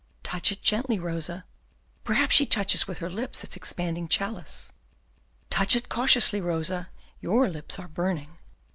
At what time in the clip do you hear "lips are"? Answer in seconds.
7.47-7.87